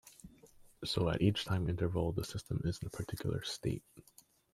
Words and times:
So 0.83 1.07
at 1.11 1.21
each 1.21 1.45
time 1.45 1.69
interval 1.69 2.11
the 2.11 2.23
system 2.23 2.59
is 2.65 2.79
in 2.81 2.87
a 2.87 2.89
particular 2.89 3.43
"state". 3.43 3.83